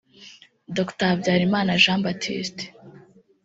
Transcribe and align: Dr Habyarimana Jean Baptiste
Dr 0.75 1.05
Habyarimana 1.11 1.71
Jean 1.83 2.01
Baptiste 2.05 2.63